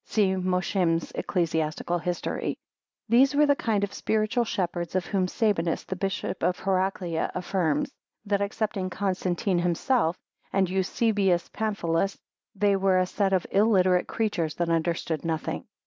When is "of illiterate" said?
13.31-14.07